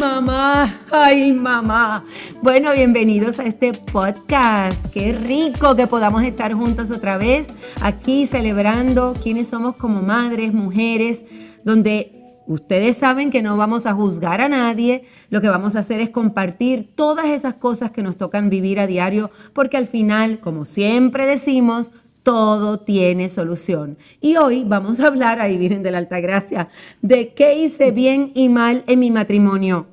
[0.00, 2.02] mamá, ay mamá.
[2.40, 4.86] Bueno, bienvenidos a este podcast.
[4.94, 7.48] Qué rico que podamos estar juntos otra vez
[7.82, 11.26] aquí celebrando quiénes somos como madres, mujeres,
[11.64, 16.00] donde Ustedes saben que no vamos a juzgar a nadie, lo que vamos a hacer
[16.00, 20.64] es compartir todas esas cosas que nos tocan vivir a diario, porque al final, como
[20.64, 23.98] siempre decimos, todo tiene solución.
[24.20, 26.68] Y hoy vamos a hablar, ahí Virgen de la Altagracia,
[27.02, 29.86] de qué hice bien y mal en mi matrimonio.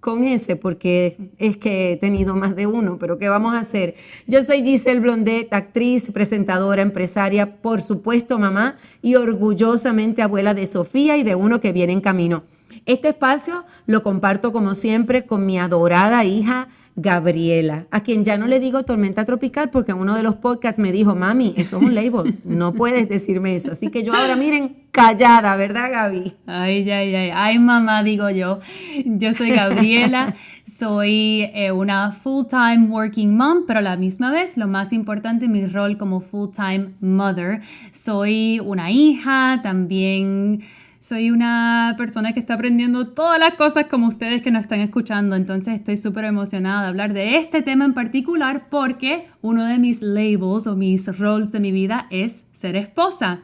[0.00, 3.96] Con ese, porque es que he tenido más de uno, pero ¿qué vamos a hacer?
[4.26, 11.16] Yo soy Giselle Blondet, actriz, presentadora, empresaria, por supuesto mamá y orgullosamente abuela de Sofía
[11.16, 12.44] y de uno que viene en camino.
[12.88, 18.46] Este espacio lo comparto como siempre con mi adorada hija Gabriela, a quien ya no
[18.46, 21.82] le digo tormenta tropical porque en uno de los podcasts me dijo, mami, eso es
[21.84, 23.72] un label, no puedes decirme eso.
[23.72, 26.34] Así que yo ahora miren, callada, ¿verdad Gaby?
[26.46, 28.58] Ay, ay, ay, ay, mamá, digo yo.
[29.04, 34.66] Yo soy Gabriela, soy eh, una full-time working mom, pero a la misma vez, lo
[34.66, 37.60] más importante, mi rol como full-time mother.
[37.92, 40.62] Soy una hija, también
[41.00, 45.36] soy una persona que está aprendiendo todas las cosas como ustedes que nos están escuchando,
[45.36, 50.02] entonces estoy súper emocionada de hablar de este tema en particular porque uno de mis
[50.02, 53.42] labels o mis roles de mi vida es ser esposa.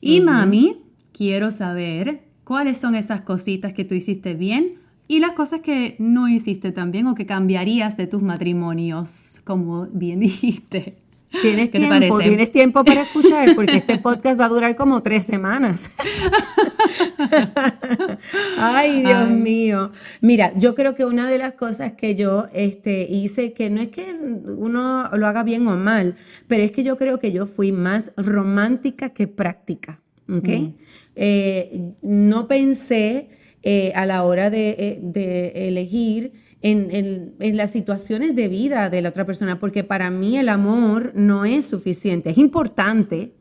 [0.00, 4.74] Y mami, quiero saber cuáles son esas cositas que tú hiciste bien
[5.08, 9.86] y las cosas que no hiciste tan bien o que cambiarías de tus matrimonios, como
[9.86, 11.01] bien dijiste.
[11.40, 15.90] Tienes tiempo, tienes tiempo para escuchar porque este podcast va a durar como tres semanas.
[18.58, 19.92] Ay, Dios mío.
[20.20, 23.88] Mira, yo creo que una de las cosas que yo este, hice, que no es
[23.88, 26.16] que uno lo haga bien o mal,
[26.48, 30.00] pero es que yo creo que yo fui más romántica que práctica.
[30.28, 30.60] ¿okay?
[30.60, 30.74] Mm.
[31.16, 33.30] Eh, no pensé
[33.62, 39.08] eh, a la hora de, eh, de elegir en, las situaciones de vida de la
[39.10, 43.32] otra persona, porque para mí el amor no es suficiente, es importante,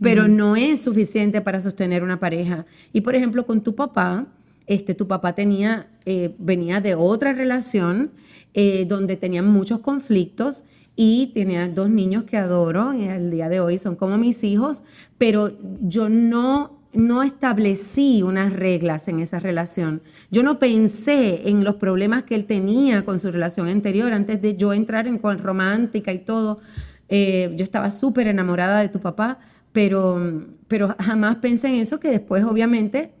[0.00, 2.64] pero no es suficiente para sostener una pareja.
[2.92, 4.26] Y por ejemplo, con tu papá,
[4.66, 8.12] este, tu papá tenía, eh, venía de otra relación
[8.54, 10.64] eh, donde tenían muchos conflictos
[10.96, 14.82] y tenía dos niños que adoro, y al día de hoy son como mis hijos,
[15.18, 15.52] pero
[15.82, 20.02] yo no no establecí unas reglas en esa relación.
[20.30, 24.56] Yo no pensé en los problemas que él tenía con su relación anterior antes de
[24.56, 26.60] yo entrar en romántica y todo.
[27.08, 29.38] Eh, yo estaba súper enamorada de tu papá,
[29.72, 33.12] pero, pero jamás pensé en eso, que después obviamente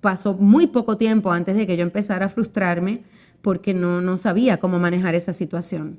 [0.00, 3.02] pasó muy poco tiempo antes de que yo empezara a frustrarme
[3.42, 5.98] porque no, no sabía cómo manejar esa situación.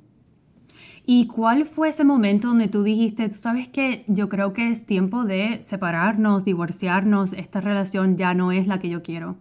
[1.09, 4.85] ¿Y cuál fue ese momento donde tú dijiste, tú sabes que yo creo que es
[4.85, 9.37] tiempo de separarnos, divorciarnos, esta relación ya no es la que yo quiero?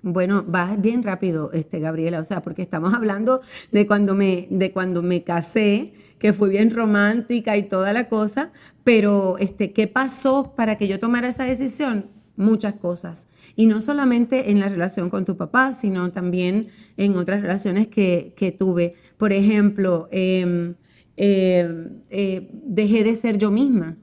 [0.00, 4.72] Bueno, va bien rápido, este, Gabriela, o sea, porque estamos hablando de cuando me, de
[4.72, 8.50] cuando me casé, que fue bien romántica y toda la cosa,
[8.82, 12.06] pero este, ¿qué pasó para que yo tomara esa decisión?
[12.36, 13.28] Muchas cosas.
[13.54, 18.32] Y no solamente en la relación con tu papá, sino también en otras relaciones que,
[18.34, 18.94] que tuve.
[19.18, 20.74] Por ejemplo, eh,
[21.16, 23.96] eh, eh, dejé de ser yo misma.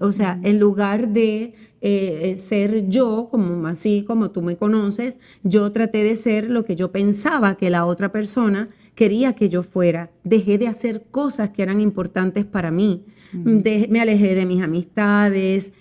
[0.00, 5.70] O, sea, en lugar de eh, ser yo, como así como tú me conoces, yo
[5.70, 10.10] traté de ser lo que yo pensaba que la otra persona quería que yo fuera.
[10.24, 13.04] Dejé de hacer cosas que eran importantes para mí.
[13.32, 15.72] me alejé de mis amistades,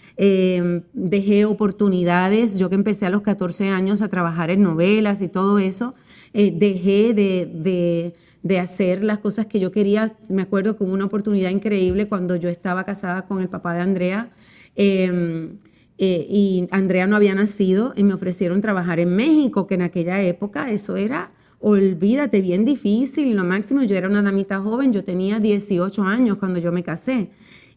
[0.94, 2.60] dejé oportunidades.
[2.60, 5.96] Yo que empecé a los 14 años a trabajar en novelas y todo eso,
[6.34, 8.14] dejé de de
[8.60, 10.16] hacer las cosas que yo quería.
[10.30, 14.32] Me acuerdo con una oportunidad increíble cuando yo estaba casada con el papá de Andrea.
[14.76, 15.58] Em,
[15.98, 20.22] eh, y Andrea no había nacido y me ofrecieron trabajar en México, que en aquella
[20.22, 25.40] época eso era, olvídate, bien difícil, lo máximo, yo era una damita joven, yo tenía
[25.40, 27.32] 18 años cuando yo me casé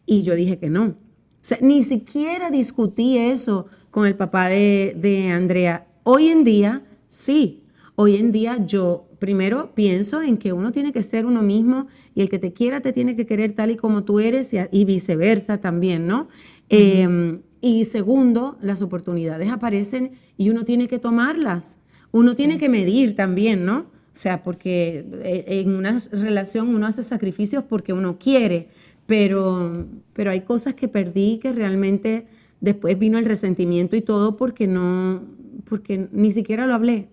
[0.05, 0.85] y yo dije que no.
[0.85, 5.87] O sea, ni siquiera discutí eso con el papá de, de Andrea.
[6.03, 7.60] Hoy en día, sí,
[8.01, 12.21] hoy en día yo primero pienso en que uno tiene que ser uno mismo y
[12.21, 15.59] el que te quiera te tiene que querer tal y como tú eres y, viceversa
[15.59, 16.27] también, ¿no?
[16.69, 21.77] Em, y segundo, las oportunidades aparecen y uno tiene que tomarlas.
[22.11, 23.77] Uno tiene que medir también, ¿no?
[23.81, 28.69] O sea, porque eh, en una relación uno hace sacrificios porque uno quiere,
[29.05, 32.25] pero, pero hay cosas que perdí que realmente
[32.61, 35.21] después vino el resentimiento y todo porque no,
[35.65, 37.09] porque ni siquiera lo hablé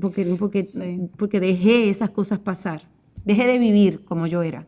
[0.00, 0.64] porque, porque,
[1.16, 2.82] porque dejé esas cosas pasar,
[3.24, 4.66] dejé de vivir como yo era.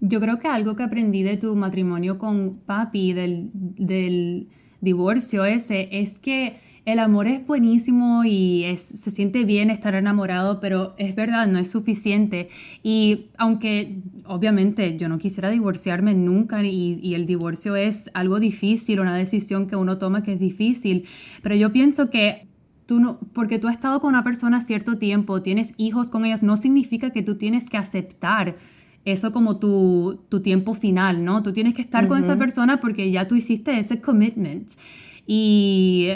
[0.00, 4.48] Yo creo que algo que aprendí de tu matrimonio con papi, del, del
[4.80, 10.94] divorcio ese, es que el amor es buenísimo y se siente bien estar enamorado, pero
[10.98, 12.48] es verdad, no es suficiente.
[12.84, 19.00] Y aunque obviamente yo no quisiera divorciarme nunca y, y el divorcio es algo difícil,
[19.00, 21.06] una decisión que uno toma que es difícil,
[21.42, 22.46] pero yo pienso que
[22.86, 26.42] tú no, porque tú has estado con una persona cierto tiempo, tienes hijos con ellos,
[26.42, 28.56] no significa que tú tienes que aceptar
[29.04, 31.42] eso como tu, tu tiempo final, ¿no?
[31.42, 34.72] Tú tienes que estar con esa persona porque ya tú hiciste ese commitment.
[35.26, 36.08] Y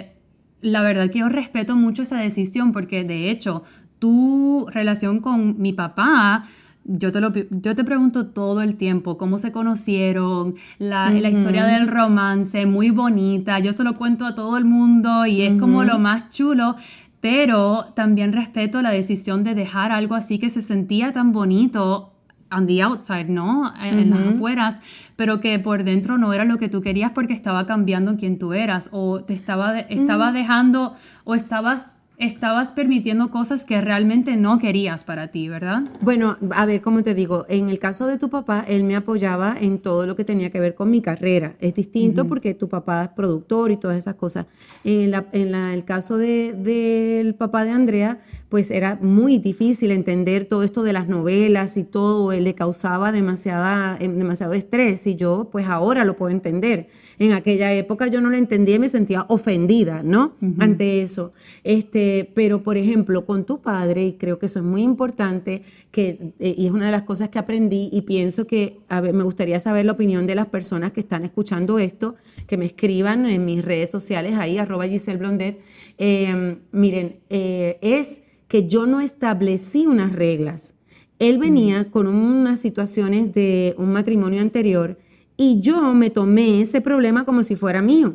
[0.61, 3.63] la verdad que yo respeto mucho esa decisión porque de hecho
[4.01, 6.47] tu relación con mi papá,
[6.85, 11.65] yo te, lo, yo te pregunto todo el tiempo cómo se conocieron, la, la, historia
[11.67, 15.85] del romance, muy bonita, yo se lo cuento a todo el mundo y es como
[15.85, 16.77] lo más chulo,
[17.21, 22.15] pero también respeto la decisión de dejar algo así que se sentía tan bonito
[22.51, 23.73] on the outside, ¿no?
[23.81, 24.83] En, las afueras,
[25.17, 28.53] pero que por dentro no era lo que tú querías porque estaba cambiando quien tú
[28.53, 35.05] eras o te estaba, estaba dejando o estabas estabas permitiendo cosas que realmente no querías
[35.05, 35.85] para ti, ¿verdad?
[36.03, 39.57] Bueno, a ver, como te digo, en el caso de tu papá, él me apoyaba
[39.59, 41.55] en todo lo que tenía que ver con mi carrera.
[41.61, 44.47] Es distinto porque tu papá es productor y todas esas cosas.
[44.85, 45.15] En,
[45.55, 48.21] el caso del papá de Andrea,
[48.51, 53.13] pues era muy difícil entender todo esto de las novelas y todo, él le causaba
[53.13, 56.89] demasiada, em, demasiado estrés y yo pues ahora lo puedo entender.
[57.21, 60.35] En aquella época yo no lo entendía y me sentía ofendida, ¿no?
[60.59, 61.33] Ante eso.
[61.63, 65.63] Este, pero por ejemplo, con tu padre, y creo que eso es muy importante,
[65.93, 69.15] que, eh, y es una de las cosas que aprendí y pienso que a ver,
[69.15, 72.17] me gustaría saber la opinión de las personas que están escuchando esto,
[72.49, 75.61] que me escriban en mis redes sociales ahí, arroba Giselle Blondet.
[75.99, 80.75] Em, miren, eh, es que yo no establecí unas reglas.
[81.21, 84.99] Él venía con unas situaciones de un matrimonio anterior
[85.37, 88.15] y yo me tomé ese problema como si fuera mío.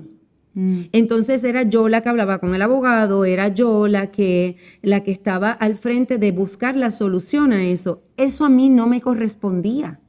[0.54, 0.82] Mm.
[0.92, 5.12] Entonces era yo la que hablaba con el abogado, era yo la que, la que
[5.12, 8.04] estaba al frente de buscar la solución a eso.
[8.18, 10.02] Eso a mí no me correspondía.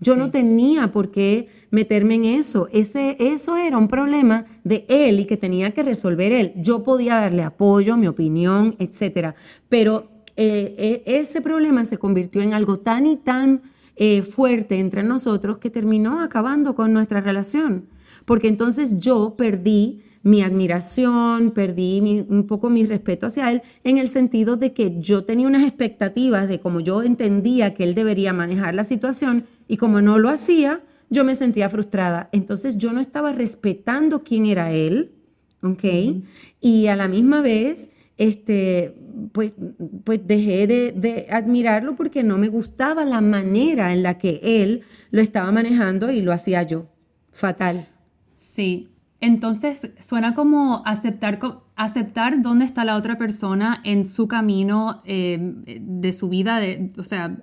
[0.00, 2.68] Yo no tenía por qué meterme en eso.
[2.72, 6.52] Ese, eso era un problema de él y que tenía que resolver él.
[6.56, 9.34] Yo podía darle apoyo, mi opinión, etcétera.
[9.68, 13.62] Pero eh, eh, ese problema se convirtió en algo tan y tan
[13.96, 17.86] eh, fuerte entre nosotros que terminó acabando con nuestra relación.
[18.24, 24.08] Porque entonces yo perdí mi admiración, perdí un poco mi respeto hacia él en el
[24.08, 28.74] sentido de que yo tenía unas expectativas de cómo yo entendía que él debería manejar
[28.74, 32.30] la situación y como no lo hacía, yo me sentía frustrada.
[32.32, 35.12] Entonces yo no estaba respetando quién era él,
[35.62, 35.84] ¿ok?
[36.60, 38.96] Y a la misma vez, este,
[39.32, 39.52] pues,
[40.04, 44.82] pues dejé de, de, admirarlo porque no me gustaba la manera en la que él
[45.10, 46.86] lo estaba manejando y lo hacía yo.
[47.30, 47.88] Fatal.
[48.34, 48.88] Sí,
[49.20, 51.40] entonces suena como aceptar,
[51.76, 55.38] aceptar dónde está la otra persona en su camino eh,
[55.80, 56.60] de su vida,
[56.98, 57.36] o sea,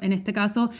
[0.00, 0.70] en este caso,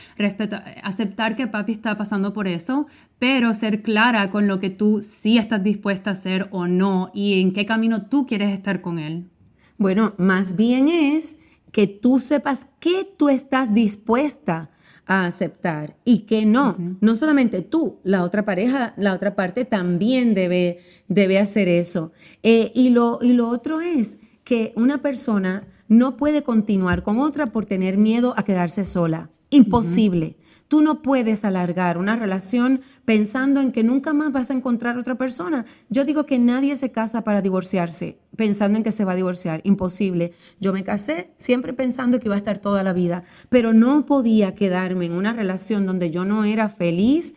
[0.82, 2.86] aceptar que papi está pasando por eso,
[3.18, 7.40] pero ser clara con lo que tú sí estás dispuesta a hacer o no y
[7.40, 9.28] en qué camino tú quieres estar con él.
[9.76, 11.36] Bueno, más bien es
[11.70, 14.70] que tú sepas qué tú estás dispuesta
[15.06, 20.34] a aceptar y que no, no solamente tú, la otra pareja, la otra parte también
[20.34, 22.12] debe, debe hacer eso.
[22.42, 27.52] Eh, y, lo, y lo otro es que una persona no puede continuar con otra
[27.52, 29.30] por tener miedo a quedarse sola.
[29.50, 30.36] Imposible.
[30.68, 35.16] Tú no puedes alargar una relación pensando en que nunca más vas a encontrar otra
[35.16, 35.64] persona.
[35.88, 39.60] Yo digo que nadie se casa para divorciarse pensando en que se va a divorciar.
[39.64, 40.32] Imposible.
[40.60, 44.54] Yo me casé siempre pensando que iba a estar toda la vida, pero no podía
[44.54, 47.34] quedarme en una relación donde yo no era feliz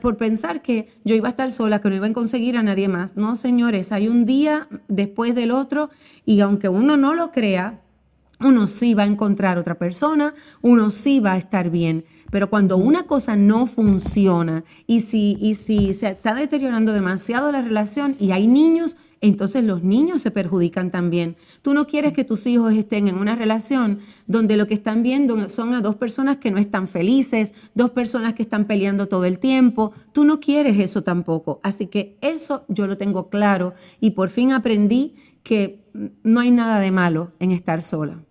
[0.00, 2.88] por pensar que yo iba a estar sola, que no iba a conseguir a nadie
[2.88, 3.16] más.
[3.16, 5.90] No, señores, hay un día después del otro
[6.24, 7.80] y aunque uno no lo crea,
[8.40, 12.04] uno sí va a encontrar otra persona, uno sí va a estar bien.
[12.30, 17.62] Pero cuando una cosa no funciona y si, y si se está deteriorando demasiado la
[17.62, 21.36] relación y hay niños, entonces los niños se perjudican también.
[21.60, 25.48] Tú no quieres que tus hijos estén en una relación donde lo que están viendo
[25.48, 29.38] son a dos personas que no están felices, dos personas que están peleando todo el
[29.38, 29.92] tiempo.
[30.12, 31.60] Tú no quieres eso tampoco.
[31.62, 35.80] Así que eso yo lo tengo claro y por fin aprendí que
[36.22, 38.22] no hay nada de malo en estar sola.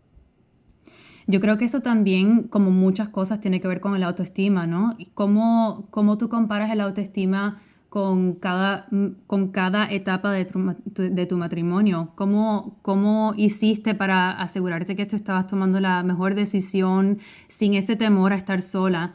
[1.30, 4.98] Yo creo que eso también, como muchas cosas, tiene que ver con el autoestima, ¿no?
[5.14, 8.88] ¿Cómo, cómo tú comparas el autoestima con cada,
[9.28, 12.14] con cada etapa de tu, de tu matrimonio?
[12.16, 18.34] ¿Cómo, ¿Cómo hiciste para asegurarte que tú estabas tomando la mejor decisión sin ese temor
[18.34, 19.14] a estar sola?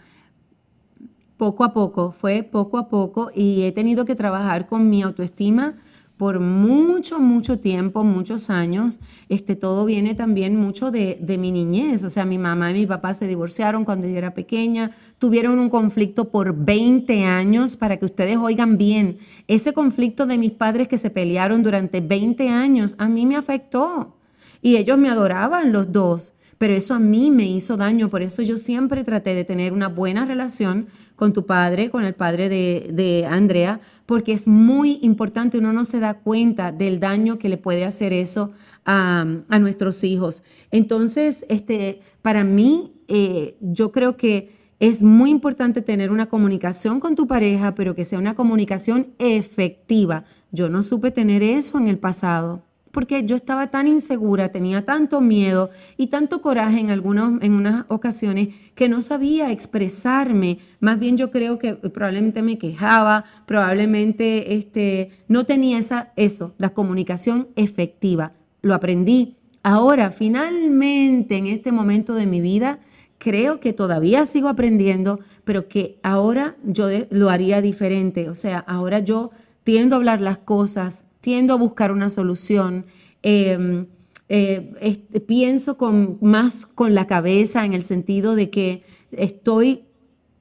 [1.37, 5.75] Poco a poco, fue poco a poco y he tenido que trabajar con mi autoestima
[6.16, 9.00] por mucho, mucho tiempo, muchos años.
[9.28, 12.04] Este, todo viene también mucho de, de, mi niñez.
[12.04, 15.68] O sea, mi mamá y mi papá se divorciaron cuando yo era pequeña, tuvieron un
[15.68, 19.18] conflicto por 20 años, para que ustedes oigan bien.
[19.49, 24.16] Ese conflicto de mis padres que se pelearon durante 20 años, a mí me afectó.
[24.62, 28.40] Y ellos me adoraban los dos pero eso a mí me hizo daño, por eso
[28.40, 33.26] yo siempre traté de tener una buena relación con tu padre, con el padre de,
[33.28, 37.85] Andrea, porque es muy importante, uno no se da cuenta del daño que le puede
[37.85, 38.52] hacer eso
[38.85, 39.25] a,
[39.61, 40.42] nuestros hijos.
[40.71, 47.14] Entonces, este, para mí, eh, yo creo que es muy importante tener una comunicación con
[47.14, 50.25] tu pareja, pero que sea una comunicación efectiva.
[50.50, 55.20] Yo no supe tener eso en el pasado porque yo estaba tan insegura, tenía tanto
[55.20, 60.60] miedo y tanto coraje en, algunos, en unas ocasiones que no sabía expresarme.
[60.78, 66.70] Más bien yo creo que probablemente me quejaba, probablemente este, no tenía esa, eso, la
[66.70, 68.32] comunicación efectiva.
[68.62, 69.38] Lo aprendí.
[69.64, 72.78] Ahora, finalmente, en este momento de mi vida,
[73.18, 78.28] creo que todavía sigo aprendiendo, pero que ahora yo lo haría diferente.
[78.28, 79.32] O sea, ahora yo
[79.64, 82.84] tiendo a hablar las cosas tiendo a buscar una solución.
[83.22, 83.86] Em,
[84.28, 85.78] eh, pienso
[86.20, 89.84] más con la cabeza en el sentido de que estoy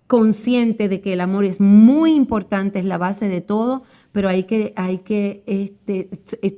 [0.07, 4.43] consciente de que el amor es muy importante, es la base de todo, pero hay
[4.43, 6.09] que, hay que este,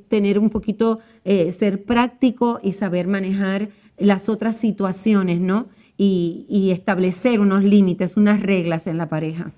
[0.10, 5.68] tener un poquito, eh, ser práctico y saber manejar las otras situaciones, ¿no?
[5.98, 9.54] Y establecer unos límites, unas reglas en la pareja.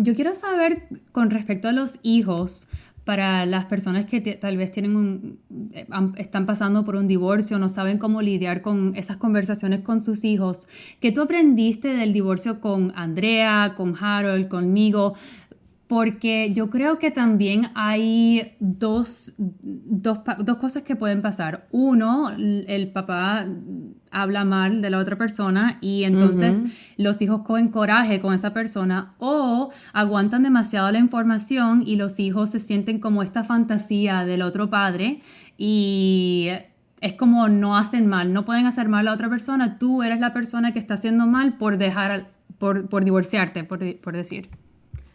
[0.00, 2.68] Yo quiero saber con respecto a los hijos,
[3.08, 5.38] para las personas que tal vez tienen un,
[5.72, 5.86] eh,
[6.18, 10.68] están pasando por un divorcio, no saben cómo lidiar con esas conversaciones con sus hijos.
[11.00, 15.14] ¿Qué tú aprendiste del divorcio con Andrea, con Harold, conmigo?
[15.88, 20.18] Porque yo creo que también hay dos, dos,
[20.60, 21.66] cosas que pueden pasar.
[21.70, 23.46] Uno, el papá
[24.10, 26.62] habla mal de la otra persona y entonces
[26.98, 32.50] los hijos cogen coraje con esa persona o aguantan demasiado la información y los hijos
[32.50, 35.22] se sienten como esta fantasía del otro padre
[35.56, 36.48] y
[37.00, 40.20] es como no hacen mal, no pueden hacer mal a la otra persona, tú eres
[40.20, 42.28] la persona que está haciendo mal por dejar,
[42.58, 44.50] por, por divorciarte, por, por decir.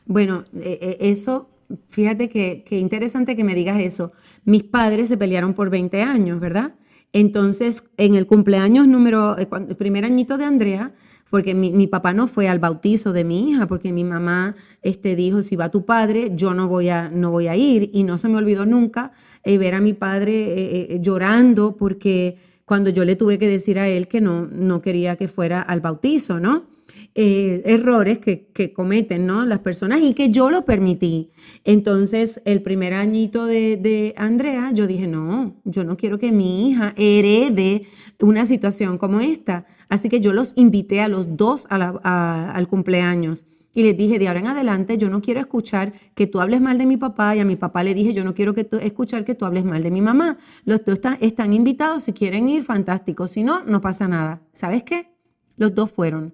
[0.05, 1.49] Bueno, eh, eh, eso,
[1.87, 4.11] fíjate que, interesante que me digas eso.
[4.45, 6.75] Mis padres se pelearon por 20 años, ¿verdad?
[7.13, 10.93] Entonces, en el cumpleaños número, eh, el primer añito de Andrea,
[11.29, 15.41] porque mi, papá no fue al bautizo de mi hija, porque mi mamá este, dijo,
[15.41, 17.89] si va tu padre, yo no voy a, no voy a ir.
[17.91, 23.15] Y no se me olvidó nunca ver a mi padre llorando porque cuando yo le
[23.15, 26.72] tuve que decir a él que no, no quería que fuera al bautizo, ¿no?
[27.15, 29.45] Eh, errores que, cometen ¿no?
[29.45, 31.29] las personas y que yo lo permití.
[31.63, 36.95] Entonces, el primer añito de, Andrea, yo dije, no, yo no quiero que mi hija
[36.97, 37.85] herede
[38.19, 39.67] una situación como esta.
[39.89, 43.45] Así que yo los invité a los dos al cumpleaños.
[43.75, 46.79] Y les dije, de ahora en adelante, yo no quiero escuchar que tú hables mal
[46.79, 47.35] de mi papá.
[47.35, 49.83] Y a mi papá le dije, yo no quiero que escuchar que tú hables mal
[49.83, 50.39] de mi mamá.
[50.65, 53.27] Los dos están, están invitados, si quieren ir, fantástico.
[53.27, 54.41] Si no, no pasa nada.
[54.51, 55.13] ¿Sabes qué?
[55.57, 56.33] Los dos fueron.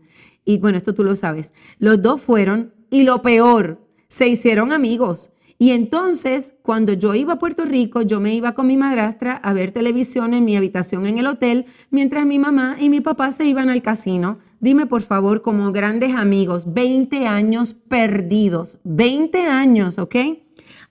[0.50, 1.54] Y bueno, esto tú lo sabes.
[1.78, 5.30] Los dos fueron y lo peor, se hicieron amigos.
[5.60, 9.54] Y entonces, cuando yo iba a Puerto Rico, yo me iba con mi madrastra a
[9.54, 13.46] ver televisión en mi habitación en el hotel, mientras mi mamá y mi papá se
[13.46, 14.40] iban al casino.
[14.60, 20.16] Dime, por favor, como grandes amigos, 20 años perdidos, 20 años, ¿ok?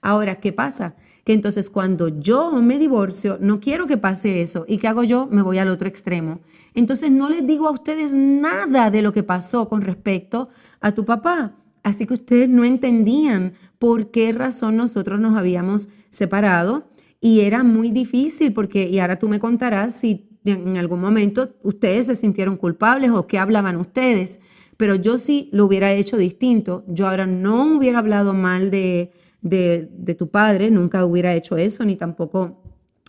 [0.01, 0.95] Ahora, ¿qué pasa?
[1.33, 4.65] Entonces cuando yo me divorcio, no quiero que pase eso.
[4.67, 5.27] ¿Y qué hago yo?
[5.29, 6.39] Me voy al otro extremo.
[6.73, 10.49] Entonces no les digo a ustedes nada de lo que pasó con respecto
[10.81, 11.55] a tu papá.
[11.83, 16.89] Así que ustedes no entendían por qué razón nosotros nos habíamos separado.
[17.21, 22.07] Y era muy difícil porque, y ahora tú me contarás si en algún momento ustedes
[22.07, 24.39] se sintieron culpables o qué hablaban ustedes.
[24.77, 26.83] Pero yo sí lo hubiera hecho distinto.
[26.87, 31.95] Yo ahora no hubiera hablado mal de, de, tu padre, nunca hubiera hecho eso, ni
[31.95, 32.61] tampoco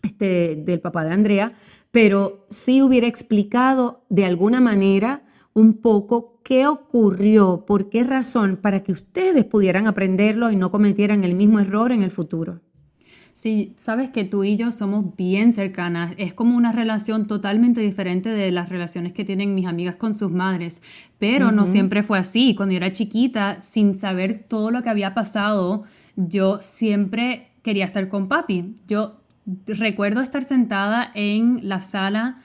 [0.03, 1.53] este, del papá de Andrea,
[1.91, 8.83] pero sí hubiera explicado de alguna manera un poco qué ocurrió, por qué razón, para
[8.83, 12.61] que ustedes pudieran aprenderlo y no cometieran el mismo error en el futuro.
[13.33, 16.13] Sí, sabes que tú y yo somos bien cercanas.
[16.19, 20.31] Es como una relación totalmente diferente de las relaciones que tienen mis amigas con sus
[20.31, 20.83] madres.
[21.19, 22.55] Pero no siempre fue así.
[22.55, 25.85] Cuando yo era chiquita, sin saber todo lo que había pasado,
[26.17, 28.75] yo siempre quería estar con papi.
[28.87, 29.17] Yo
[29.67, 32.43] recuerdo estar sentada en la sala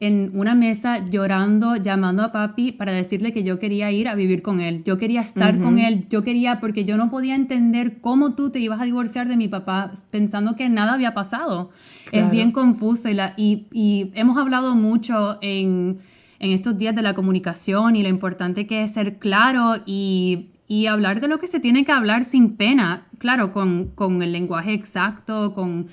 [0.00, 4.40] en una mesa llorando, llamando a papi para decirle que yo quería ir a vivir
[4.40, 4.82] con él.
[4.82, 6.06] Yo quería estar con él.
[6.08, 9.46] Yo quería, porque yo no podía entender cómo tú te ibas a divorciar de mi
[9.46, 11.70] papá pensando que nada había pasado.
[12.12, 15.98] Es bien confuso y, la, y, y hemos hablado mucho en,
[16.38, 20.86] en, estos días de la comunicación y lo importante que es ser claro y, y
[20.86, 24.72] hablar de lo que se tiene que hablar sin pena, claro, con, con el lenguaje
[24.72, 25.88] exacto, con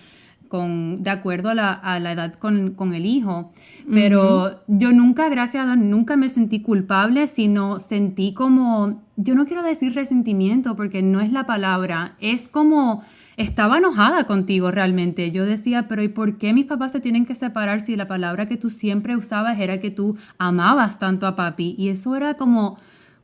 [0.48, 3.52] con, de acuerdo a la, edad con, el hijo.
[3.92, 9.46] Pero yo nunca, gracias a Dios, nunca me sentí culpable, sino sentí como, yo no
[9.46, 13.04] quiero decir resentimiento porque no es la palabra, es como
[13.36, 15.32] estaba enojada contigo realmente.
[15.32, 18.48] Yo decía, pero ¿y por qué mis papás se tienen que separar si la palabra
[18.48, 21.76] que tú siempre usabas era que tú amabas tanto a papi?
[21.78, 22.78] Y eso era como,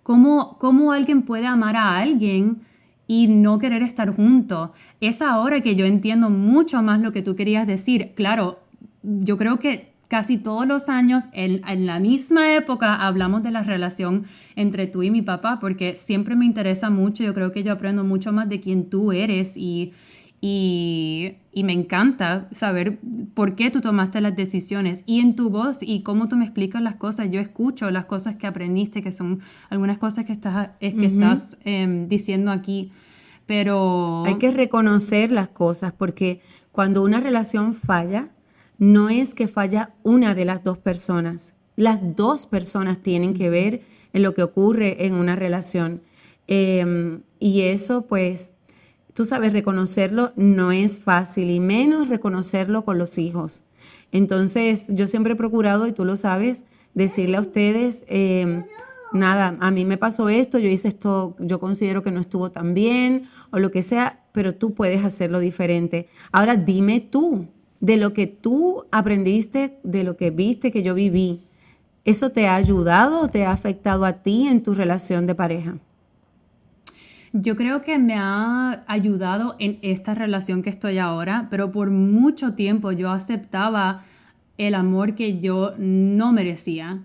[0.04, 2.62] ¿cómo, cómo alguien puede amar a alguien?
[3.08, 4.70] y no querer estar juntos.
[5.02, 8.14] Es ahora que yo entiendo mucho más lo que tú querías decir.
[8.16, 8.60] Claro,
[9.04, 14.26] yo creo que casi todos los años, en, la misma época, hablamos de la relación
[14.56, 18.04] entre tú y mi papá, porque siempre me interesa mucho, yo creo que yo aprendo
[18.04, 19.92] mucho más de quién tú eres y,
[20.46, 23.00] y, y, me encanta saber
[23.34, 26.82] por qué tú tomaste las decisiones y en tu voz y cómo tú me explicas
[26.82, 27.32] las cosas.
[27.32, 31.58] Yo escucho las cosas que aprendiste, que son algunas cosas que estás, es que estás
[31.64, 32.92] em, diciendo aquí,
[33.46, 34.26] pero...
[34.26, 36.42] Hay que reconocer las cosas porque
[36.74, 38.28] cuando una relación falla,
[38.78, 41.54] no es que falla una de las dos personas.
[41.78, 46.02] Las dos personas tienen que ver en lo que ocurre en una relación.
[46.48, 48.53] Em, y eso pues
[49.14, 53.64] tú sabes, reconocerlo no es fácil y menos reconocerlo con los hijos.
[54.12, 58.64] Entonces, yo siempre he procurado, y tú lo sabes, decirle a ustedes, em,
[59.12, 62.74] nada, a mí me pasó esto, yo hice esto, yo considero que no estuvo tan
[62.74, 66.08] bien o lo que sea, pero tú puedes hacerlo diferente.
[66.32, 67.48] Ahora dime tú,
[67.80, 71.42] de lo que tú aprendiste, de lo que viste que yo viví,
[72.06, 75.76] ¿eso te ha ayudado o te ha afectado a ti en tu relación de pareja?
[77.36, 82.54] Yo creo que me ha ayudado en esta relación que estoy ahora, pero por mucho
[82.54, 84.04] tiempo yo aceptaba
[84.60, 87.02] el amor que yo no merecía.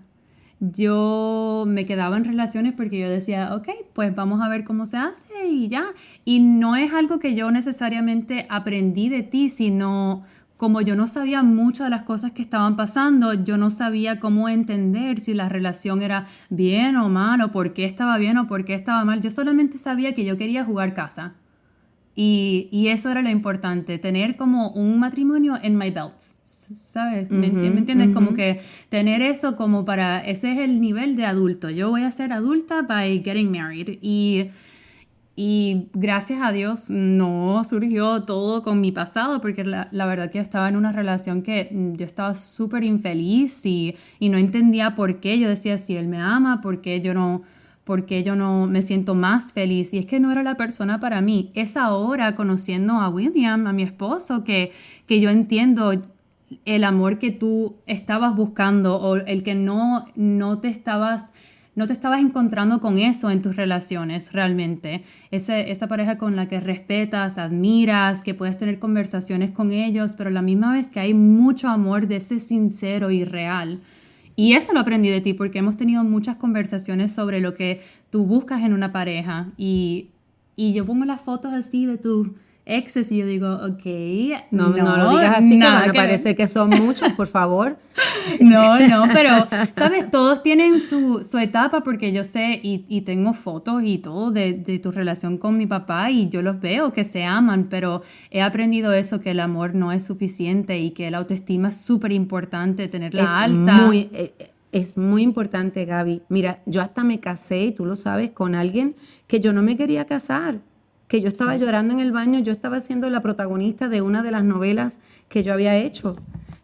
[0.59, 4.97] Yo me quedaba en relaciones porque yo decía, ok, pues vamos a ver cómo se
[4.97, 5.93] hace y ya.
[6.25, 10.25] Y no es algo que yo necesariamente aprendí de ti, sino
[10.59, 14.49] como yo no sabía mucho de las cosas que estaban pasando, yo no sabía cómo
[14.49, 18.65] entender si la relación era bien o mal, o por qué estaba bien o por
[18.65, 19.21] qué estaba mal.
[19.21, 21.35] Yo solamente sabía que yo quería jugar casa.
[22.13, 27.31] Y, eso era lo importante, tener como un matrimonio en my belt, ¿sabes?
[27.31, 28.09] ¿Me, entiendes?
[28.13, 31.69] Como que tener eso como para, ese es el nivel de adulto.
[31.69, 33.97] Yo voy a ser adulta by getting married.
[34.01, 34.49] Y
[35.41, 40.41] y gracias a Dios no surgió todo con mi pasado, porque la, verdad que yo
[40.41, 45.21] estaba en una relación que mm, yo estaba súper infeliz y, y, no entendía por
[45.21, 45.39] qué.
[45.39, 47.43] Yo decía, si él me ama, ¿por qué yo no,
[47.85, 49.93] por qué yo no me siento más feliz?
[49.93, 51.51] Y es que no era la persona para mí.
[51.53, 54.73] Es ahora, conociendo a William, a mi esposo, que,
[55.07, 55.93] que yo entiendo
[56.65, 61.31] el amor que tú estabas buscando o el que no, no te estabas
[61.79, 65.05] no te estabas encontrando con eso en tus relaciones realmente.
[65.31, 70.41] esa pareja con la que respetas, admiras, que puedes tener conversaciones con ellos, pero la
[70.41, 73.79] misma vez que hay mucho amor de ese sincero y real.
[74.35, 78.25] Y eso lo aprendí de ti porque hemos tenido muchas conversaciones sobre lo que tú
[78.25, 79.47] buscas en una pareja.
[79.55, 80.09] Y,
[80.57, 82.35] y yo pongo las fotos así de tu
[82.69, 83.85] exes y yo digo, ok.
[84.51, 87.77] No, no, lo digas así, nada que me parece que son muchos, por favor.
[88.39, 90.09] no, no, pero, ¿sabes?
[90.09, 94.53] Todos tienen su, su etapa porque yo sé y, y tengo fotos y todo de,
[94.53, 98.41] de, tu relación con mi papá y yo los veo que se aman, pero he
[98.41, 102.87] aprendido eso, que el amor no es suficiente y que la autoestima es súper importante,
[102.87, 103.73] tenerla es alta.
[103.73, 106.21] Muy, eh, es muy importante, Gaby.
[106.29, 108.95] Mira, yo hasta me casé, y tú lo sabes, con alguien
[109.27, 110.59] que yo no me quería casar
[111.09, 114.29] que yo estaba llorando en el baño, yo estaba siendo la protagonista de una de
[114.29, 116.15] las novelas que yo había hecho,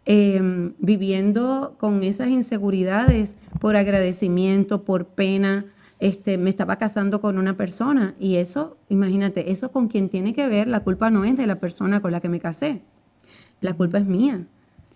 [0.06, 5.66] em, viviendo con esas inseguridades por agradecimiento, por pena.
[6.00, 10.48] Este, me estaba casando con una persona y eso, imagínate, eso con quien tiene que
[10.48, 12.84] ver, la culpa no es de la persona con la que me casé,
[13.62, 14.46] la culpa es mía.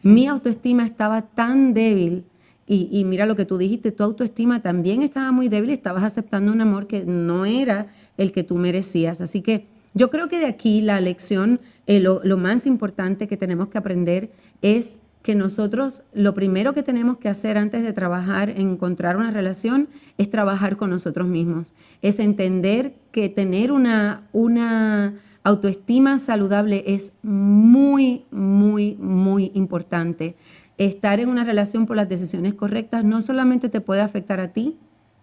[0.04, 2.24] Mi autoestima estaba tan débil
[2.70, 6.54] y, y, mira lo que tú dijiste, tu autoestima también estaba muy débil, estabas aceptando
[6.54, 9.20] un amor que no era el que tú merecías.
[9.22, 13.70] Así que yo creo que de aquí la lección, eh, lo, más importante que tenemos
[13.70, 18.70] que aprender es que nosotros lo primero que tenemos que hacer antes de trabajar en
[18.70, 26.18] encontrar una relación es trabajar con nosotros mismos, es entender que tener una, una autoestima
[26.20, 30.36] saludable es muy, muy, muy importante.
[30.80, 34.78] Estar en una relación por las decisiones correctas no solamente te puede afectar a ti,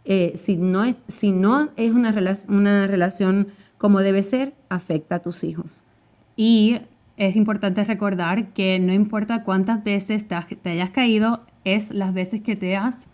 [0.05, 2.15] eh, si, no es, si no es una,
[2.49, 5.83] una relación como debe ser, afecta a tus hijos.
[6.37, 6.81] Y
[7.17, 12.55] es importante recordar que no importa cuántas veces te, hayas caído, es las veces que
[12.55, 13.09] te has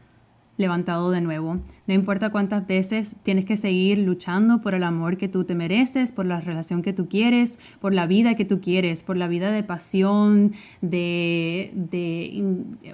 [0.63, 1.59] levantado de nuevo.
[1.87, 6.13] No importa cuántas veces tienes que seguir luchando por el amor que tú te mereces,
[6.13, 9.51] por la relación que tú quieres, por la vida que tú quieres, por la vida
[9.51, 11.71] de pasión, de,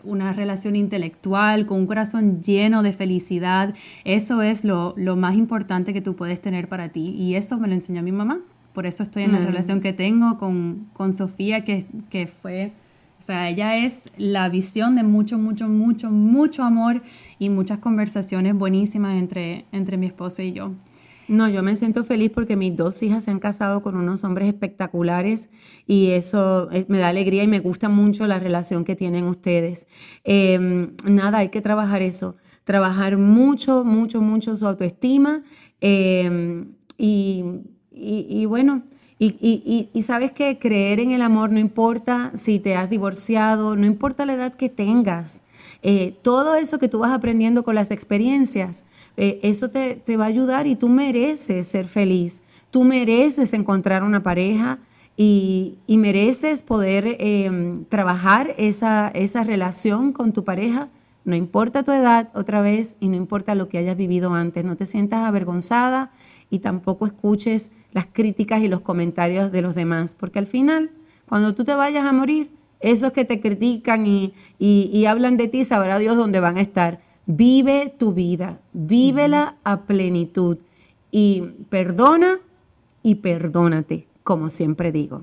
[0.03, 3.75] una relación intelectual, con un corazón lleno de felicidad.
[4.05, 7.11] Eso es lo, más importante que tú puedes tener para ti.
[7.11, 8.41] Y eso me lo enseñó mi mamá.
[8.73, 12.73] Por eso estoy en la relación que tengo con, con Sofía, que, que fue
[13.19, 17.03] o sea, ella es la visión de mucho, mucho, mucho, mucho amor
[17.39, 20.73] y muchas conversaciones buenísimas entre, entre mi esposo y yo.
[21.27, 24.49] No, yo me siento feliz porque mis dos hijas se han casado con unos hombres
[24.49, 25.51] espectaculares
[25.87, 29.87] y eso me da alegría y me gusta mucho la relación que tienen ustedes.
[30.25, 35.43] Em, nada, hay que trabajar eso, trabajar mucho, mucho, mucho su autoestima
[35.83, 37.45] em, y,
[37.93, 38.85] y bueno,
[39.19, 44.25] y, sabes que creer en el amor no importa si te has divorciado, no importa
[44.25, 45.43] la edad que tengas.
[45.83, 48.85] Eh, todo eso que tú vas aprendiendo con las experiencias,
[49.17, 52.43] eh, eso te, va a ayudar y tú mereces ser feliz.
[52.71, 54.79] Tú mereces encontrar una pareja
[55.17, 60.91] y, mereces poder em, trabajar esa, esa relación con tu pareja.
[61.25, 64.65] No importa tu edad otra vez y no importa lo que hayas vivido antes.
[64.65, 66.13] No te sientas avergonzada
[66.51, 70.91] y tampoco escuches las críticas y los comentarios de los demás, porque al final,
[71.29, 75.99] cuando tú te vayas a morir, esos que te critican y, hablan de ti, sabrá
[75.99, 77.01] Dios dónde van a estar.
[77.27, 80.59] Vive tu vida, vívela a plenitud
[81.11, 82.39] y perdona
[83.03, 85.23] y perdónate, como siempre digo.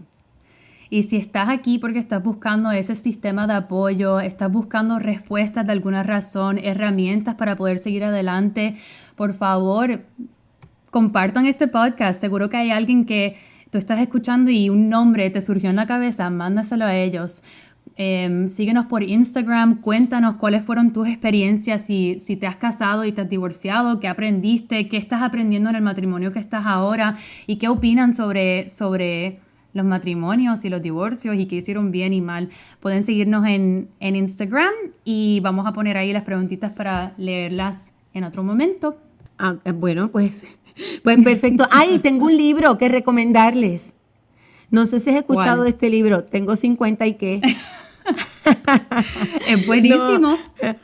[0.89, 5.71] Y si estás aquí porque estás buscando ese sistema de apoyo, estás buscando respuestas de
[5.71, 8.75] alguna razón, herramientas para poder seguir adelante,
[9.15, 10.04] por favor,
[10.95, 12.21] compartan este podcast.
[12.21, 13.36] Seguro que hay alguien que
[13.69, 17.43] tú estás escuchando y un nombre te surgió en la cabeza, mándaselo a ellos.
[17.97, 23.12] Em, síguenos por Instagram, cuéntanos cuáles fueron tus experiencias, si, si te has casado y
[23.12, 27.58] te has divorciado, qué aprendiste, qué estás aprendiendo en el matrimonio que estás ahora y
[27.58, 29.41] qué opinan sobre, sobre
[29.73, 32.47] los matrimonios y los divorcios y qué hicieron bien y mal.
[32.79, 34.71] Pueden seguirnos en, en Instagram
[35.03, 38.95] y vamos a poner ahí las preguntitas para leerlas en otro momento.
[39.38, 40.45] Ah, bueno, pues
[41.03, 41.67] pues perfecto.
[41.71, 43.95] Ay, tengo un libro que recomendarles.
[44.69, 46.23] No sé si has escuchado este libro.
[46.23, 47.41] Tengo 50 y qué.
[49.47, 50.38] es buenísimo.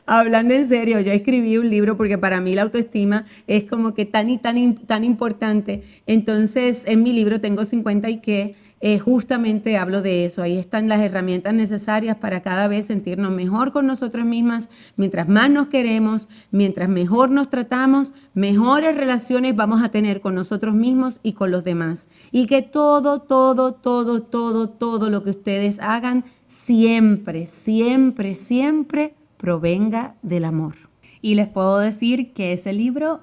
[0.06, 4.06] hablando en serio, yo escribí un libro porque para mí la autoestima es como que
[4.06, 5.84] tan y tan, tan importante.
[6.08, 10.42] Entonces, en mi libro tengo 50 y qué eh, justamente hablo de eso.
[10.42, 14.70] Ahí están las herramientas necesarias para cada vez sentirnos mejor con nosotros mismas.
[14.96, 20.74] Mientras más nos queremos, mientras mejor nos tratamos, mejores relaciones vamos a tener con nosotros
[20.74, 22.10] mismos y con los demás.
[22.32, 30.16] Y que todo, todo, todo, todo, todo lo que ustedes hagan siempre, siempre, siempre provenga
[30.24, 30.74] del amor.
[31.22, 33.22] Y les puedo decir que ese libro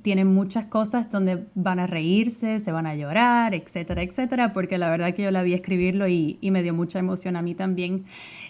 [0.00, 4.90] tienen muchas cosas donde van a reírse, se van a llorar, etcétera, etcétera, porque la
[4.90, 8.04] verdad que yo la vi escribirlo y, me dio mucha emoción a mí también.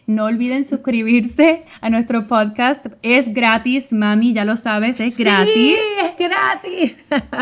[0.07, 2.87] No olviden suscribirse a nuestro podcast.
[3.03, 5.53] Es gratis, mami, ya lo sabes, es gratis.
[5.55, 7.01] Sí, es gratis.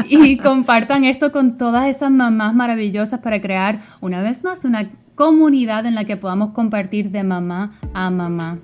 [0.08, 5.86] y compartan esto con todas esas mamás maravillosas para crear, una vez más, una comunidad
[5.86, 8.58] en la que podamos compartir de mamá a mamá.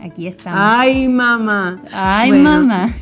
[0.00, 0.60] Aquí estamos.
[0.62, 1.82] Ay, mamá.
[1.92, 2.94] Ay, mamá.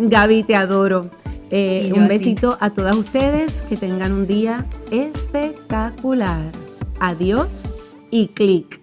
[0.00, 1.10] Gaby, te adoro.
[1.50, 3.62] Eh, un besito a todas ustedes.
[3.62, 6.42] Que tengan un día espectacular.
[6.98, 7.64] Adiós
[8.10, 8.80] y clic.